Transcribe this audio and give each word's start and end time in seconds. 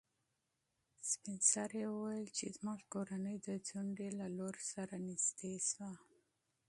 سپین 1.09 1.39
سرې 1.53 1.83
وویل 1.93 2.27
چې 2.37 2.45
زموږ 2.57 2.79
کورنۍ 2.93 3.37
د 3.47 3.49
ځونډي 3.67 4.09
له 4.19 4.27
لور 4.37 4.55
سره 4.71 4.93
نږدې 5.07 5.55
شوه. 5.69 5.91